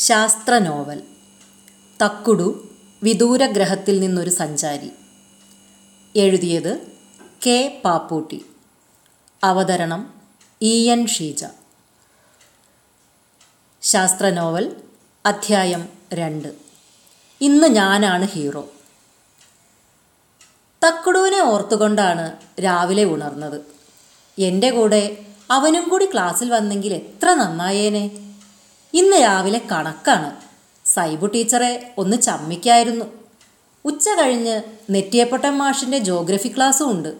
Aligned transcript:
ശാസ്ത്ര 0.00 0.58
നോവൽ 0.58 1.02
തക്കുടു 2.02 2.68
വിദൂരഗ്രഹത്തിൽ 3.02 4.00
നിന്നൊരു 4.00 4.30
സഞ്ചാരി. 4.30 4.90
എഴുതിയത് 6.16 6.92
കെ 7.46 7.82
പാപ്പൂട്ടി. 7.84 8.46
അവതരണം 9.44 10.14
ഇ 10.62 10.90
എൻ 10.90 11.06
ഷീജ. 11.06 11.44
ശാസ്ത്ര 13.82 14.30
നോവൽ 14.30 14.76
അധ്യായം 15.26 15.88
രണ്ട്. 16.14 16.54
ഇന്ന് 17.40 17.66
ഞാനാണ് 17.66 18.28
ഹീറോ. 18.28 18.68
തക്കുടുവിനെ 20.86 21.40
ഓർത്തുകൊണ്ടാണ് 21.40 22.36
രാവിലെ 22.64 23.04
ഉണർന്നത്. 23.04 23.60
എന്റെ 24.38 24.70
കൂടെ 24.70 25.26
അവനും 25.50 25.88
കൂടി 25.88 26.04
ക്ലാസ്സിൽ 26.04 26.50
വന്നെങ്കിൽ 26.50 26.94
എത്ര 26.94 27.34
നന്നായേനെ. 27.34 28.29
ഇന്ന് 28.94 29.16
രാവിലെ 29.16 29.60
കണക്കാണ്. 29.72 30.36
സൈബു 30.84 31.26
ടീച്ചറെ 31.26 31.92
ഒന്ന് 31.98 32.16
ചമ്മിക്കായിരുന്നു. 32.16 33.04
ഉച്ച 33.84 34.08
കഴിഞ്ഞ് 34.08 34.62
നെറ്റിയപ്പട്ടം 34.90 35.58
മാഷിന്റെ 35.58 35.98
ജോഗ്രഫി 35.98 36.48
ക്ലാസ്സും 36.48 36.90
ഉണ്ട്. 36.90 37.14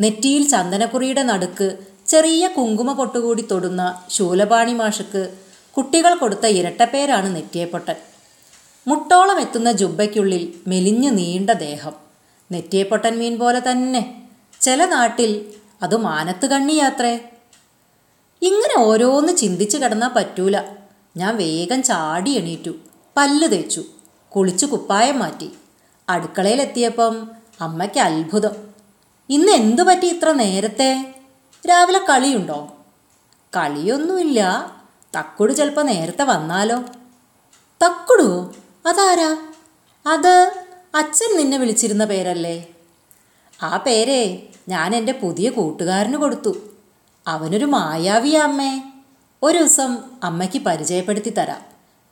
നെറ്റിയിൽ 0.00 0.48
ചന്ദനക്കുറിയുടെ 0.48 1.22
നടുക്ക് 1.22 1.78
ചെറിയ 2.06 2.48
കുങ്കുമ 2.48 2.92
പൊട്ടുകൂടി 2.92 3.42
തൊടുന്ന 3.42 4.02
ശൂലപാണി 4.10 4.72
മാഷക്ക് 4.72 5.34
കുട്ടികൾ 5.76 6.14
കൊടുത്ത 6.14 6.46
ഇരട്ടപ്പേരാണ് 6.46 7.36
നെറ്റിയപ്പൊട്ടൻ. 7.36 7.94
മുട്ടോളം 8.86 9.40
എത്തുന്ന 9.40 9.72
ജുബയ്ക്കുള്ളിൽ 9.72 10.54
മെലിഞ്ഞു 10.66 11.10
നീണ്ട 11.10 11.50
ദേഹം. 11.50 11.92
നെറ്റിയപ്പൊട്ടൻ 12.52 13.18
മീൻ 13.18 13.38
പോലെ 13.38 13.60
തന്നെ. 13.70 14.22
ചില 14.60 14.84
നാട്ടിൽ 14.84 15.46
അത് 15.82 15.96
മാനത്ത് 15.96 16.46
കണ്ണിയാത്രേ. 16.46 17.20
ഇങ്ങനെ 18.42 18.78
ഓരോന്ന് 18.78 19.36
ചിന്തിച്ചു 19.36 19.78
കിടന്നാൽ 19.78 20.08
പറ്റൂല. 20.08 20.58
ഞാൻ 21.16 21.36
വേഗം 21.36 21.82
ചാടി 21.82 22.30
എണീറ്റു. 22.30 22.70
പല്ല് 23.16 23.48
തേച്ചു. 23.48 23.84
കുളിച്ചു 24.36 24.66
കുപ്പായം 24.66 25.18
മാറ്റി. 25.18 25.52
അടുക്കളയിലെത്തിയപ്പം 26.08 27.30
അമ്മയ്ക്ക് 27.60 28.00
അത്ഭുതം. 28.00 28.50
ഇന്ന് 29.30 29.52
എന്തു 29.52 29.82
പറ്റി 29.82 30.06
ഇത്ര 30.06 30.32
നേരത്തെ? 30.32 31.14
രാവിലെ 31.68 31.98
കളിയുണ്ടോ? 31.98 32.76
കളിയൊന്നുമില്ല. 33.56 34.72
തക്കുട് 35.18 35.52
ചിലപ്പോൾ 35.52 35.82
നേരത്തെ 35.82 36.24
വന്നാലോ? 36.24 36.80
തക്കുടു? 37.84 38.54
അതാരാ? 38.86 39.52
അത് 40.06 40.64
അച്ഛൻ 40.94 41.36
നിന്നെ 41.36 41.56
വിളിച്ചിരുന്ന 41.56 42.04
പേരല്ലേ? 42.04 42.66
ആ 43.62 43.76
പേരേ 43.76 44.48
ഞാൻ 44.68 44.96
എന്റെ 44.96 45.12
പുതിയ 45.12 45.50
കൂട്ടുകാരന് 45.50 46.16
കൊടുത്തു. 46.16 46.56
അവനൊരു 47.26 47.64
മായാവിയാ 47.64 48.42
അമ്മേ. 48.42 48.91
ഒരു 49.42 49.58
ദിവസം 49.58 49.98
അമ്മയ്ക്ക് 50.22 50.58
പരിചയപ്പെടുത്തി 50.58 51.30
തരാം. 51.30 51.62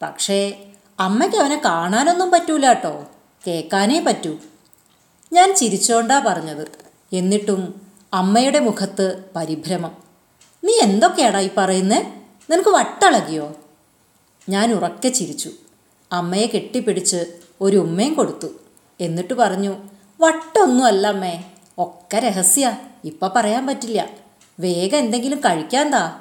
പക്ഷേ 0.03 0.67
അമ്മയ്ക്ക് 1.01 1.37
അവനെ 1.37 1.63
കാണാനൊന്നും 1.65 2.31
പറ്റൂല 2.31 2.69
കേട്ടോ. 2.69 3.07
കേൾക്കാനേ 3.47 4.01
പറ്റൂ. 4.01 4.37
ഞാൻ 5.33 5.55
ചിരിച്ചോണ്ടാ 5.55 6.23
പറഞ്ഞത്. 6.27 6.69
എന്നിട്ടും 7.13 7.81
അമ്മയുടെ 8.13 8.59
മുഖത്ത് 8.59 9.25
പരിഭ്രമം. 9.37 9.97
നീ 10.65 10.73
എന്തൊക്കെയാടാ 10.83 11.41
ഈ 11.41 11.51
പറയുന്നേ? 11.57 12.23
നിനക്ക് 12.51 12.69
വട്ടളകിയോ? 12.69 13.57
ഞാൻ 14.49 14.73
ഉറക്കെ 14.73 15.09
ചിരിച്ചു. 15.09 15.51
അമ്മയെ 16.13 16.47
കെട്ടിപ്പിടിച്ച് 16.47 17.37
ഒരു 17.61 17.77
ഉമ്മയും 17.77 18.15
കൊടുത്തു. 18.15 18.49
എന്നിട്ട് 19.01 19.35
പറഞ്ഞു 19.35 19.77
വട്ടൊന്നുമല്ല 20.21 21.07
അമ്മേ 21.07 21.45
ഒക്കെ 21.79 22.19
രഹസ്യ. 22.19 22.77
ഇപ്പം 23.05 23.31
പറയാൻ 23.37 23.67
പറ്റില്ല. 23.67 24.09
വേഗം 24.61 24.99
എന്തെങ്കിലും 24.99 25.39
കഴിക്കാൻ 25.39 25.93
താ 25.93 26.21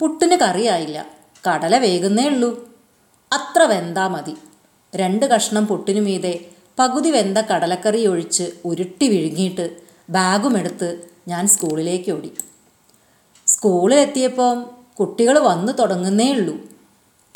പുട്ടിന് 0.00 0.36
കറിയായില്ല. 0.36 1.06
കടല 1.50 1.78
വേകുന്നേ 1.78 2.28
ഉള്ളൂ. 2.28 2.74
അത്ര 3.32 3.62
വെന്താ 3.62 4.08
മതി. 4.08 4.34
രണ്ട് 4.96 5.26
കഷ്ണം 5.26 5.66
പുട്ടിനു 5.66 6.00
മീതെ 6.00 6.44
പകുതി 6.78 7.10
വെന്ത 7.10 7.38
കടലക്കറി 7.38 8.06
ഒഴിച്ച് 8.06 8.52
ഉരുട്ടി 8.64 9.08
വിഴുങ്ങിയിട്ട് 9.08 9.76
ബാഗുമെടുത്ത് 10.10 11.08
ഞാൻ 11.28 11.48
സ്കൂളിലേക്ക് 11.48 12.12
ഓടി. 12.12 12.32
സ്കൂളിലെത്തിയപ്പം 13.46 14.70
കുട്ടികൾ 15.00 15.38
വന്നു 15.38 15.72
തുടങ്ങുന്നേ 15.72 16.32
ഉള്ളൂ. 16.32 16.56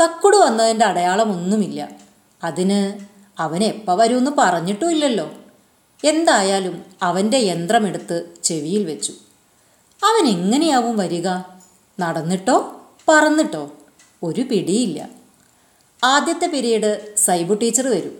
തക്കുട് 0.02 0.36
വന്നതിന്റെ 0.36 0.84
അടയാളമൊന്നുമില്ല 0.84 1.88
അതിന് 2.44 2.98
അവൻ 3.40 3.64
എപ്പോൾ 3.64 3.98
വരുമെന്ന് 3.98 4.30
പറഞ്ഞിട്ടുമില്ലല്ലോ 4.38 5.30
എന്തായാലും 6.04 6.84
അവന്റെ 7.02 7.38
യന്ത്രമെടുത്ത് 7.38 8.30
ചെവിയിൽ 8.42 8.84
വെച്ചു. 8.84 9.12
അവൻ 10.04 10.28
എങ്ങനെയാവും 10.28 10.96
വരിക? 10.96 11.28
നടന്നിട്ടോ 12.00 12.82
പറന്നിട്ടോ 13.08 13.72
ഒരു 14.22 14.40
പിടിയില്ല. 14.40 15.08
ആദ്യത്തെ 16.04 16.46
പീരീഡ് 16.46 17.14
സൈബു 17.16 17.54
ടീച്ചർ 17.54 17.86
വരും. 17.86 18.18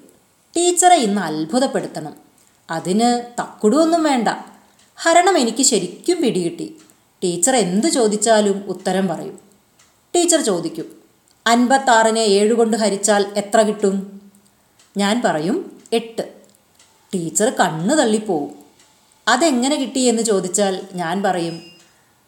ടീച്ചറെ 0.56 0.96
ഇന്ന് 0.96 1.20
അത്ഭുതപ്പെടുത്തണം. 1.20 2.14
അതിന് 2.70 3.40
തക്കുടുവൊന്നും 3.40 4.02
വേണ്ട. 4.02 4.28
ഹരണം 4.96 5.38
എനിക്ക് 5.38 5.62
ശരിക്കും 5.62 6.22
പിടികിട്ടി. 6.22 6.76
ടീച്ചർ 7.24 7.56
എന്ത് 7.56 7.86
ചോദിച്ചാലും 7.86 8.64
ഉത്തരം 8.68 9.08
പറയും. 9.08 9.38
ടീച്ചർ 10.14 10.40
ചോദിക്കും 10.40 10.98
അൻപത്താറിനെ 11.46 12.20
ഏഴ് 12.20 12.52
കൊണ്ട് 12.52 12.76
ഹരിച്ചാൽ 12.76 13.26
എത്ര 13.36 13.62
കിട്ടും? 13.62 14.20
ഞാൻ 14.96 15.22
പറയും 15.24 15.82
എട്ട്. 15.92 16.32
ടീച്ചർ 17.14 17.50
കണ്ണു 17.50 17.94
തള്ളിപ്പോവും. 17.94 18.50
അതെങ്ങനെ 19.28 19.76
കിട്ടി? 19.76 20.00
എന്ന് 20.00 20.22
ചോദിച്ചാൽ 20.22 20.80
ഞാൻ 20.94 21.22
പറയും 21.22 21.77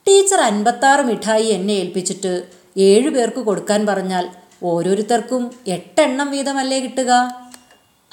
ടീച്ചർ 0.07 0.41
അൻപത്താറ് 0.41 1.01
മിഠായി 1.01 1.47
എന്നെ 1.47 1.73
ഏൽപ്പിച്ചിട്ട് 1.73 2.33
ഏഴു 2.79 3.11
പേർക്ക് 3.11 3.41
കൊടുക്കാൻ 3.41 3.87
പറഞ്ഞാൽ 3.87 4.29
ഓരോരുത്തർക്കും 4.63 5.43
എട്ടെണ്ണം 5.67 6.31
വീതമല്ലേ 6.31 6.81
കിട്ടുക? 6.81 7.13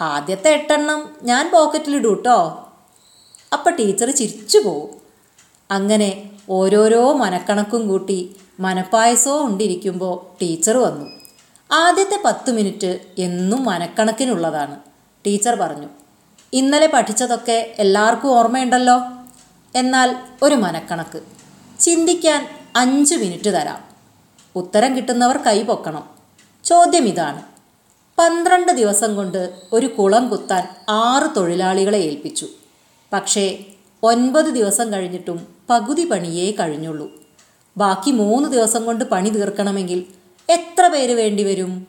ആദ്യത്തെ 0.02 0.50
എട്ടെണ്ണം 0.50 1.16
ഞാൻ 1.24 1.52
പോക്കറ്റിലിടൂ 1.54 2.10
കേട്ടോ 2.10 2.40
അപ്പം 3.54 3.76
ടീച്ചർ 3.76 4.12
ചിരിച്ചു 4.12 4.58
പോവും. 4.58 4.90
അങ്ങനെ 5.72 6.30
ഓരോരോ 6.50 7.14
മനക്കണക്കും 7.14 7.88
കൂട്ടി 7.88 8.36
മനപ്പായസവും 8.60 9.46
ഉണ്ടിരിക്കുമ്പോൾ 9.46 10.16
ടീച്ചർ 10.42 10.78
വന്നു. 10.78 11.08
ആദ്യത്തെ 11.72 12.20
പത്ത് 12.26 12.52
മിനിറ്റ് 12.52 13.00
എന്നും 13.18 13.64
മനക്കണക്കിനുള്ളതാണ്. 13.64 14.76
ടീച്ചർ 15.26 15.56
പറഞ്ഞു 15.56 15.90
ഇന്നലെ 16.54 16.88
പഠിച്ചതൊക്കെ 16.88 17.76
എല്ലാവർക്കും 17.80 18.32
ഓർമ്മയുണ്ടല്ലോ? 18.32 18.98
എന്നാൽ 19.76 20.16
ഒരു 20.44 20.56
മനക്കണക്ക്. 20.56 21.37
ചിന്തിക്കാൻ 21.88 22.48
അഞ്ച് 22.76 23.16
മിനിറ്റ് 23.16 23.50
തരാം. 23.50 23.84
ഉത്തരം 24.56 24.98
കിട്ടുന്നവർ 24.98 25.38
കൈ 25.38 25.64
പൊക്കണം. 25.64 26.10
ചോദ്യം 26.64 27.08
ഇതാണ്. 27.08 27.42
പന്ത്രണ്ട് 28.20 28.72
ദിവസം 28.72 29.16
കൊണ്ട് 29.16 29.60
ഒരു 29.74 29.88
കുളം 29.88 30.30
കുത്താൻ 30.30 30.68
ആറ് 30.90 31.30
തൊഴിലാളികളെ 31.38 31.98
ഏൽപ്പിച്ചു. 31.98 32.48
പക്ഷേ 33.14 33.66
ഒൻപത് 34.04 34.46
ദിവസം 34.46 34.94
കഴിഞ്ഞിട്ടും 34.94 35.48
പകുതി 35.70 36.06
പണിയേ 36.06 36.52
കഴിഞ്ഞുള്ളൂ. 36.52 37.12
ബാക്കി 37.78 38.12
മൂന്ന് 38.12 38.50
ദിവസം 38.50 38.86
കൊണ്ട് 38.86 39.06
പണി 39.06 39.30
തീർക്കണമെങ്കിൽ 39.30 40.06
എത്ര 40.50 40.88
പേര് 40.88 41.12
വേണ്ടി 41.12 41.44
വരും? 41.44 41.88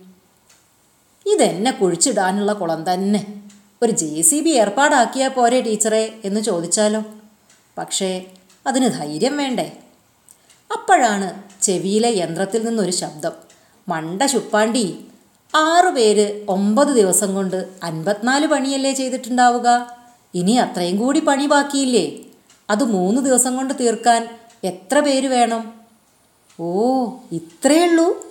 ഇതെന്നെ 1.27 1.71
കുഴിച്ചിടാനുള്ള 1.71 2.53
കുളം 2.53 2.95
തന്നെ. 2.95 3.43
ഒരു 3.83 3.93
ജെ 3.93 4.23
സി 4.23 4.41
ബി 4.41 4.51
ഏർപ്പാടാക്കിയാൽ 4.51 5.29
പോരെ 5.29 5.61
ടീച്ചറെ 5.61 6.13
എന്ന് 6.25 6.41
ചോദിച്ചാലോ? 6.41 7.05
പക്ഷേ 7.79 8.27
അതിന് 8.67 8.87
ധൈര്യം 8.87 9.37
വേണ്ടേ? 9.37 9.77
അപ്പോഴാണ് 10.73 11.43
ചെവിയിലെ 11.63 12.11
യന്ത്രത്തിൽ 12.11 12.65
നിന്നൊരു 12.65 12.91
ശബ്ദം. 12.91 13.33
മണ്ട 13.89 14.23
ശുപ്പാണ്ടി 14.23 15.05
ആറുപേര് 15.55 16.45
ഒമ്പത് 16.49 16.89
ദിവസം 16.89 17.35
കൊണ്ട് 17.35 17.69
അൻപത്തിനാല് 17.83 18.47
പണിയല്ലേ 18.47 18.93
ചെയ്തിട്ടുണ്ടാവുക? 18.93 19.99
ഇനി 20.35 20.53
അത്രയും 20.53 20.97
കൂടി 20.97 21.21
പണി 21.21 21.47
ബാക്കിയില്ലേ? 21.47 22.19
അത് 22.71 22.85
മൂന്ന് 22.85 23.23
ദിവസം 23.23 23.57
കൊണ്ട് 23.57 23.75
തീർക്കാൻ 23.81 24.39
എത്ര 24.65 25.01
പേര് 25.01 25.27
വേണം? 25.27 25.73
ഓ 26.61 27.07
ഇത്രയേ 27.33 27.89
ഉള്ളൂ. 27.89 28.27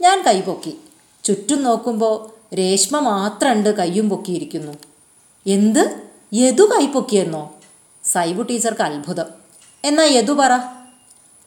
ഞാൻ 0.00 0.22
കൈപൊക്കി 0.26 0.78
ചുറ്റും 1.24 1.62
നോക്കുമ്പോൾ 1.62 2.40
രേഷ്മ 2.54 2.98
മാത്രമുണ്ട് 2.98 3.76
കയ്യും 3.76 4.10
പൊക്കിയിരിക്കുന്നു. 4.10 4.72
എന്ത്? 5.46 6.00
യദു 6.32 6.62
കൈപ്പൊക്കിയെന്നോ 6.62 7.54
സൈബു 8.04 8.42
ടീച്ചർക്ക് 8.42 8.80
അത്ഭുതം. 8.80 9.26
എന്നാ 9.84 10.04
യദു 10.04 10.32
പറ. 10.32 10.79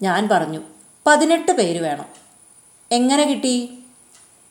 ഞാൻ 0.03 0.29
പറഞ്ഞു 0.31 0.59
പതിനെട്ട് 1.07 1.51
പേര് 1.51 1.81
വേണം. 1.81 2.05
എങ്ങനെ 2.91 3.23
കിട്ടി? 3.23 3.79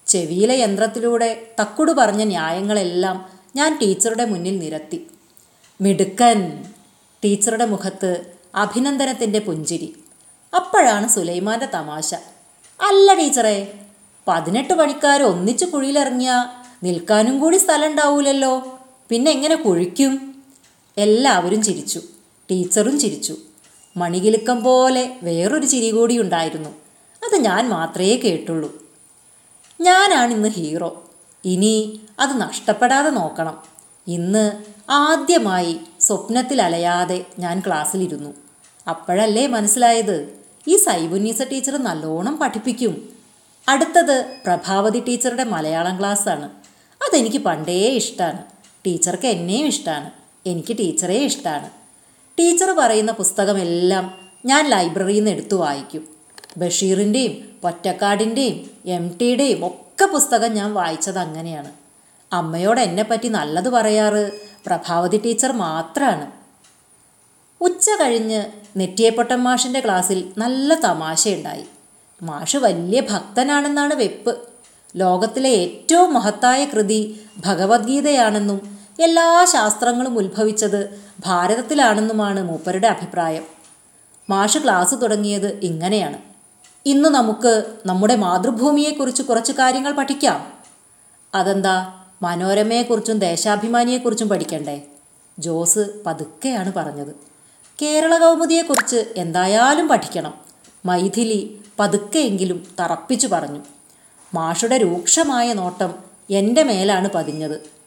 ചെവിയിലെ 0.07 0.55
യന്ത്രത്തിലൂടെ 0.55 1.47
തക്കുടു 1.61 1.93
പറഞ്ഞ 1.93 2.25
ന്യായങ്ങളെല്ലാം 2.25 3.31
ഞാൻ 3.57 3.79
ടീച്ചറുടെ 3.83 4.25
മുന്നിൽ 4.25 4.59
നിരത്തി. 4.59 5.07
മിടുക്കൻ. 5.81 6.65
ടീച്ചറുടെ 7.25 7.67
മുഖത്ത് 7.67 8.25
അഭിനന്ദനത്തിന്റെ 8.55 9.39
പുഞ്ചിരി. 9.39 10.05
അപ്പോഴാണ് 10.57 11.09
സുലൈമാന്റെ 11.09 11.67
തമാശ. 11.67 12.15
അല്ല 12.81 13.15
ടീച്ചറെ 13.15 13.73
പതിനെട്ട് 14.29 14.73
പണിക്കാർ 14.73 15.23
ഒന്നിച്ച് 15.23 15.65
കുഴിയിലിറങ്ങിയാൽ 15.65 16.45
നിൽക്കാനും 16.85 17.39
കൂടി 17.39 17.57
സ്ഥലം 17.57 17.91
ഉണ്ടാവൂലല്ലോ 17.91 18.79
പിന്നെ 19.09 19.31
എങ്ങനെ 19.31 19.55
കുഴിക്കും? 19.55 20.43
എല്ലാവരും 20.97 21.63
ചിരിച്ചു 21.63 22.01
ടീച്ചറും 22.51 23.01
ചിരിച്ചു. 23.01 23.37
മണികിലുക്കം 23.97 24.63
പോലെ 24.63 25.17
വേറൊരു 25.23 25.67
ചിരി 25.67 25.91
കൂടി 25.91 26.19
ഉണ്ടായിരുന്നു. 26.19 26.71
അത് 27.25 27.37
ഞാൻ 27.37 27.69
മാത്രമേ 27.69 28.17
കേട്ടുള്ളൂ. 28.17 28.83
ഞാനാണ് 29.81 30.33
ഇന്ന് 30.33 30.49
ഹീറോ. 30.49 31.05
ഇനി 31.45 32.01
അത് 32.21 32.41
നഷ്ടപ്പെടാതെ 32.41 33.11
നോക്കണം. 33.11 33.63
ഇന്ന് 34.07 34.63
ആദ്യമായി 34.91 35.81
സ്വപ്നത്തിൽ 36.01 36.63
അലയാതെ 36.63 37.25
ഞാൻ 37.39 37.63
ക്ലാസ്സിലിരുന്നു. 37.67 38.35
അപ്പോഴല്ലേ 38.89 39.47
മനസ്സിലായത്? 39.47 40.39
ഈ 40.69 40.77
സൈബുന്നീസ 40.77 41.43
ടീച്ചർ 41.43 41.77
നല്ലോണം 41.77 42.37
പഠിപ്പിക്കും. 42.37 43.09
അടുത്തത് 43.69 44.37
പ്രഭാവതി 44.45 45.01
ടീച്ചറുടെ 45.01 45.45
മലയാളം 45.45 45.99
ക്ലാസ്സാണ്. 45.99 46.51
അതെനിക്ക് 47.03 47.39
പണ്ടേ 47.39 47.89
ഇഷ്ടമാണ് 47.89 48.43
ടീച്ചർക്ക് 48.87 49.27
എന്നെയും 49.27 49.67
ഇഷ്ടമാണ് 49.67 50.11
എനിക്ക് 50.47 50.79
ടീച്ചറേ 50.79 51.19
ഇഷ്ടമാണ് 51.19 51.82
ടീച്ചർ 52.39 52.71
പറയുന്ന 52.71 53.13
പുസ്തകമെല്ലാം 53.13 54.15
ഞാൻ 54.45 54.71
ലൈബ്രറിയിൽ 54.71 55.17
നിന്ന് 55.17 55.31
എടുത്തു 55.31 55.55
വായിക്കും. 55.55 56.09
ബഷീറിന്റെയും 56.57 57.59
പൊറ്റക്കാടിന്റെയും 57.63 58.71
എം 58.87 59.17
ടിയുടെയും 59.21 59.67
ഒക്കെ 59.67 60.07
പുസ്തകം 60.07 60.53
ഞാൻ 60.53 60.75
വായിച്ചത് 60.75 61.19
അങ്ങനെയാണ്. 61.19 61.73
അമ്മയോട് 62.33 62.81
എന്നെപ്പറ്റി 62.81 63.29
നല്ലത് 63.29 63.69
പറയാറ് 63.69 64.31
പ്രഭാവതി 64.67 65.19
ടീച്ചർ 65.25 65.53
മാത്രമാണ് 65.53 66.33
ഉച്ച 67.61 67.91
കഴിഞ്ഞ് 67.91 68.45
നെറ്റിയപ്പൊട്ടൻ 68.77 69.37
മാഷിന്റെ 69.37 69.81
ക്ലാസ്സിൽ 69.81 70.33
നല്ല 70.39 70.75
തമാശയുണ്ടായി. 70.75 71.65
മാഷ് 72.23 72.57
വലിയ 72.57 73.01
ഭക്തനാണെന്നാണ് 73.01 73.95
വെപ്പ്. 73.95 74.39
ലോകത്തിലെ 74.97 75.51
ഏറ്റവും 75.51 76.15
മഹത്തായ 76.15 76.65
കൃതി 76.65 77.21
ഭഗവത്ഗീതയാണെന്നും 77.39 78.82
എല്ലാ 79.01 79.45
ശാസ്ത്രങ്ങളും 79.45 80.19
ഉത്ഭവിച്ചത് 80.19 81.05
ഭാരതത്തിലാണെന്നുമാണ് 81.27 82.43
മൂപ്പരുടെ 82.43 82.87
അഭിപ്രായം. 82.87 83.45
മാഷ് 84.31 84.59
ക്ലാസ് 84.59 84.95
തുടങ്ങിയത് 85.03 85.47
ഇങ്ങനെയാണ്. 85.47 86.19
ഇന്ന് 86.87 87.09
നമുക്ക് 87.09 87.65
നമ്മുടെ 87.87 88.17
മാതൃഭൂമിയെക്കുറിച്ച് 88.17 89.23
കുറച്ച് 89.23 89.53
കാര്യങ്ങൾ 89.53 89.93
പഠിക്കാം. 89.93 90.53
അതെന്താ? 91.35 92.05
മനോരമയെക്കുറിച്ചും 92.23 93.19
ദേശാഭിമാനിയെക്കുറിച്ചും 93.19 94.29
പഠിക്കണ്ടേ? 94.29 94.83
ജോസ് 95.39 96.03
പതുക്കെയാണ് 96.07 96.73
പറഞ്ഞത്. 96.73 97.17
കേരള 97.83 98.19
കൗമുദിയെക്കുറിച്ച് 98.19 99.05
എന്തായാലും 99.17 99.89
പഠിക്കണം. 99.89 100.35
മൈഥിലി 100.87 101.61
പതുക്കെയെങ്കിലും 101.81 102.67
തറപ്പിച്ചു 102.81 103.27
പറഞ്ഞു. 103.27 103.61
മാഷുടെ 104.35 104.79
രൂക്ഷമായ 104.79 105.53
നോട്ടം 105.53 105.95
എന്റെ 106.31 106.63
മേലാണ് 106.63 107.11
പതിഞ്ഞത്. 107.11 107.82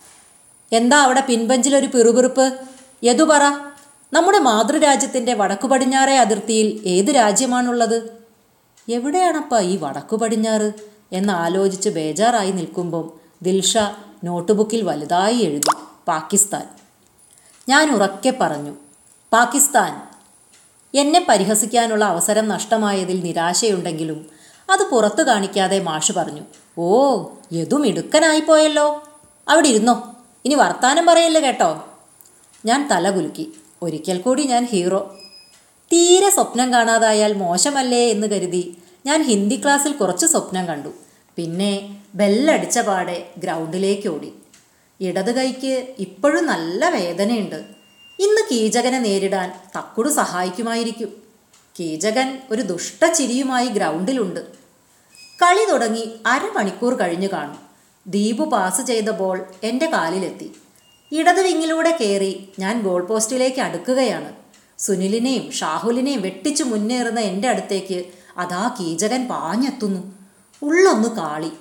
എന്താ 0.72 0.98
അവിടെ 0.98 1.22
പിൻപഞ്ചിലൊരു 1.22 1.88
പിറുപിറുപ്പ്? 1.88 2.54
യതു 3.04 3.24
പറ. 3.24 3.42
നമ്മുടെ 4.14 4.40
മാതൃരാജ്യത്തിന്റെ 4.40 5.34
വടക്കു 5.34 5.68
പടിഞ്ഞാറേ 5.68 6.18
അതിർത്തിയിൽ 6.18 6.82
ഏത് 6.86 7.16
രാജ്യമാണുള്ളത്? 7.16 8.26
എവിടെയാണപ്പാ 8.90 9.60
ഈ 9.60 9.78
വടക്കു 9.78 10.16
പടിഞ്ഞാറ് 10.16 10.74
എന്നാലോചിച്ച് 11.12 11.90
ബേജാറായി 11.90 12.52
നിൽക്കുമ്പം 12.52 13.12
ദിൽഷ 13.42 13.78
നോട്ട്ബുക്കിൽ 14.24 14.82
വലുതായി 14.82 15.36
എഴുതി. 15.36 15.72
പാകിസ്ഥാൻ. 16.08 16.70
ഞാൻ 17.70 17.96
ഉറക്കെ 17.96 18.34
പറഞ്ഞു. 18.42 18.72
പാകിസ്ഥാൻ. 19.34 20.08
എന്നെ 20.94 21.26
പരിഹസിക്കാനുള്ള 21.30 22.06
അവസരം 22.06 22.48
നഷ്ടമായതിൽ 22.48 23.20
നിരാശയുണ്ടെങ്കിലും 23.20 24.26
അത് 24.70 24.90
പുറത്തു 24.90 25.24
കാണിക്കാതെ 25.24 25.80
മാഷ് 25.80 26.12
പറഞ്ഞു. 26.12 26.42
ഓ 26.78 27.24
യതും 27.54 27.88
ഇടുക്കനായിപ്പോയല്ലോ 27.88 29.04
അവിടെ 29.50 29.68
ഇരുന്നോ? 29.68 30.15
ഇനി 30.46 30.54
വർത്താനം 30.54 31.06
പറയല്ലേ 31.06 31.42
കേട്ടോ? 31.42 31.86
ഞാൻ 32.66 32.88
തല 32.92 33.10
കുലുക്കി. 33.10 33.52
ഒരിക്കൽ 33.82 34.18
കൂടി 34.18 34.44
ഞാൻ 34.44 34.66
ഹീറോ. 34.66 35.18
തീരെ 35.94 36.30
സ്വപ്നം 36.30 36.74
കാണാതായാൽ 36.74 37.34
മോശമല്ലേ 37.34 38.10
എന്ന് 38.10 38.28
കരുതി 38.28 38.78
ഞാൻ 39.06 39.24
ഹിന്ദി 39.24 39.56
ക്ലാസ്സിൽ 39.64 39.92
കുറച്ച് 39.92 40.26
സ്വപ്നം 40.26 40.66
കണ്ടു. 40.66 40.90
പിന്നെ 41.36 41.98
ബെല്ലടിച്ച 42.16 42.80
പാടെ 42.80 43.30
ഗ്രൗണ്ടിലേക്ക് 43.38 44.08
ഓടി. 44.08 44.34
ഇടത് 45.02 45.36
കൈക്ക് 45.36 45.88
ഇപ്പോഴും 46.00 46.46
നല്ല 46.46 46.90
വേദനയുണ്ട്. 46.90 47.64
ഇന്ന് 48.20 48.42
കീചകനെ 48.52 49.00
നേരിടാൻ 49.00 49.54
തക്കുടു 49.78 50.10
സഹായിക്കുമായിരിക്കും. 50.10 51.14
കീചകൻ 51.80 52.40
ഒരു 52.52 52.62
ദുഷ്ടചിരിയുമായി 52.62 53.68
ഗ്രൗണ്ടിലുണ്ട്. 53.68 54.40
കളി 55.42 55.72
തുടങ്ങി 55.72 56.16
അരമണിക്കൂർ 56.26 56.94
കഴിഞ്ഞു 56.94 57.28
കാണും. 57.28 57.75
ദീപു 58.08 58.44
പാസ് 58.44 58.82
ചെയ്ത 58.82 59.10
ബോൾ 59.10 59.46
എന്റെ 59.64 59.86
കാലിലെത്തി. 59.86 60.52
ഇടത് 61.12 61.42
വിങ്ങിലൂടെ 61.42 61.98
കയറി 62.02 62.50
ഞാൻ 62.60 62.82
ഗോൾ 62.82 63.06
പോസ്റ്റിലേക്ക് 63.06 63.60
അടുക്കുകയാണ്. 63.60 64.34
സുനിലിനെയും 64.80 65.52
ഷാഹുലിനെയും 65.52 66.22
വെട്ടിച്ചു 66.22 66.64
മുന്നേറുന്ന 66.64 67.20
എന്റെ 67.20 67.48
അടുത്തേക്ക് 67.48 68.06
അതാ 68.38 68.76
കീചകൻ 68.80 69.28
പാഞ്ഞെത്തുന്നു. 69.28 70.14
ഉള്ളൊന്ന് 70.64 71.10
കാളി. 71.10 71.52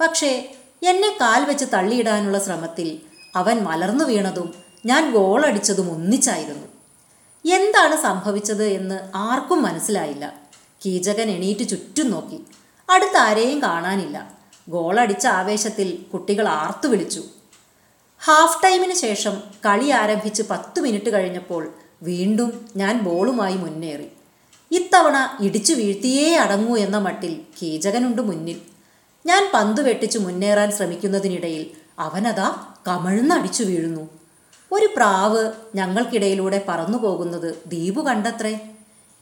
പക്ഷേ 0.00 0.54
എന്നെ 0.82 1.16
കാൽ 1.20 1.44
വെച്ച് 1.44 1.64
തള്ളിയിടാനുള്ള 1.74 2.44
ശ്രമത്തിൽ 2.44 3.00
അവൻ 3.36 3.58
മലർന്നു 3.58 4.04
വീണതും 4.04 4.54
ഞാൻ 4.86 5.12
ഗോളടിച്ചതും 5.12 5.90
ഒന്നിച്ചായിരുന്നു. 5.90 6.68
എന്താണ് 7.54 8.02
സംഭവിച്ചത് 8.02 8.64
എന്ന് 8.64 8.98
ആർക്കും 9.14 9.62
മനസ്സിലായില്ല. 9.62 10.34
കീചകൻ 10.86 11.30
എണീറ്റ് 11.30 11.68
ചുറ്റും 11.68 12.10
നോക്കി. 12.10 12.40
അടുത്ത് 12.90 13.16
ആരെയും 13.16 13.62
കാണാനില്ല. 13.62 14.43
ഗോളടിച്ച 14.68 15.26
ആവേശത്തിൽ 15.26 15.98
കുട്ടികൾ 16.12 16.48
ആർത്തു 16.48 16.88
വിളിച്ചു. 16.88 17.22
ഹാഫ് 18.24 18.64
ടൈമിന് 18.64 18.94
ശേഷം 18.94 19.42
കളി 19.66 19.88
ആരംഭിച്ച് 19.88 20.42
പത്തു 20.42 20.80
മിനിറ്റ് 20.80 21.12
കഴിഞ്ഞപ്പോൾ 21.12 21.72
വീണ്ടും 22.02 22.66
ഞാൻ 22.76 23.00
ബോളുമായി 23.00 23.54
മുന്നേറി. 23.54 24.06
ഇത്തവണ 24.70 25.38
ഇടിച്ചു 25.40 25.74
വീഴ്ത്തിയേ 25.74 26.36
അടങ്ങൂ 26.36 26.76
എന്ന 26.76 26.98
മട്ടിൽ 26.98 27.40
കീചകനുണ്ട് 27.62 28.22
മുന്നിൽ. 28.22 28.60
ഞാൻ 29.26 29.50
പന്ത് 29.54 29.80
വെട്ടിച്ചു 29.80 30.18
മുന്നേറാൻ 30.18 30.70
ശ്രമിക്കുന്നതിനിടയിൽ 30.72 31.70
അവനതാ 31.98 32.66
കമഴ്ന്നടിച്ചു 32.88 33.64
വീഴുന്നു. 33.64 34.08
ഒരു 34.72 34.88
പ്രാവ് 34.96 35.52
ഞങ്ങൾക്കിടയിലൂടെ 35.74 36.64
പറന്നു 36.68 36.98
പോകുന്നത് 36.98 37.62
ദീപു 37.66 38.00
കണ്ടത്രേ? 38.00 38.60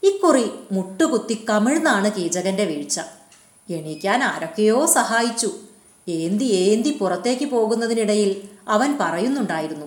ഇക്കുറി 0.03 0.51
മുട്ടുകുത്തി 0.71 1.45
കമിഴ്ന്നാണ് 1.49 2.11
കീചകന്റെ 2.11 2.65
വീഴ്ച. 2.65 2.99
എണീക്കാൻ 3.69 4.23
ആരൊക്കെയോ 4.23 4.85
സഹായിച്ചു. 4.85 5.51
ഏന്തി 6.09 6.43
ഏന്തി 6.43 6.97
പുറത്തേക്ക് 6.97 7.45
പോകുന്നതിനിടയിൽ 7.45 8.41
അവൻ 8.67 8.97
പറയുന്നുണ്ടായിരുന്നു 8.99 9.85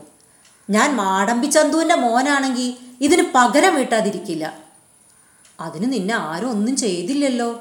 ഞാൻ 0.70 0.96
മാടമ്പി 0.96 1.46
ചന്തുവിന്റെ 1.46 1.94
മോനാണെങ്കിൽ 1.94 2.74
ഇതിന് 3.00 3.22
പകരം 3.34 3.74
വീട്ടാതിരിക്കില്ല. 3.74 4.58
അതിന് 5.60 5.92
നിന്നെ 5.92 6.14
ആരും 6.14 6.50
ഒന്നും 6.50 6.76
ചെയ്തില്ലല്ലോ. 6.76 7.60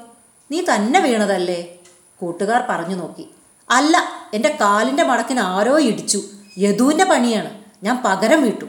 നീ 0.50 0.62
തന്നെ 0.74 1.00
വീണതല്ലേ? 1.00 1.74
കൂട്ടുകാർ 2.18 2.62
പറഞ്ഞു 2.68 2.96
നോക്കി. 2.96 3.28
അല്ല 3.70 4.08
എന്റെ 4.34 4.58
കാലിന്റെ 4.60 5.02
മടക്കിന് 5.02 5.40
ആരോ 5.40 5.78
ഇടിച്ചു. 5.78 6.22
യദുവിന്റെ 6.58 7.04
പണിയാണ്. 7.04 7.64
ഞാൻ 7.82 8.02
പകരം 8.04 8.42
വീട്ടു. 8.42 8.64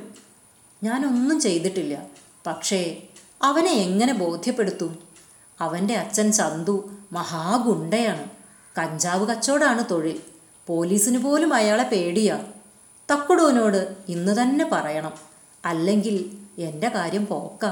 ഞാനൊന്നും 0.84 1.40
ചെയ്തിട്ടില്ല. 1.40 2.04
പക്ഷേ 2.48 2.98
അവനെ 3.42 3.72
എങ്ങനെ 3.72 4.14
ബോധ്യപ്പെടുത്തും? 4.14 5.07
അവന്റെ 5.62 5.96
അച്ഛൻ 5.96 6.32
ചന്തു 6.32 6.90
മഹാഗുണ്ടയാണ്. 7.12 8.26
കഞ്ചാവ് 8.78 9.28
കച്ചവടാണ് 9.28 9.86
തൊഴിൽ. 9.92 10.20
പോലീസിന് 10.68 11.18
പോലും 11.18 11.54
അയാളെ 11.54 11.84
പേടിയാ. 11.84 12.40
തക്കുടൂനോട് 13.12 13.96
ഇന്ന് 14.08 14.42
തന്നെ 14.42 14.70
പറയണം. 14.72 15.14
അല്ലെങ്കിൽ 15.66 16.38
എന്റെ 16.62 16.90
കാര്യം 16.90 17.28
പോക്ക. 17.28 17.66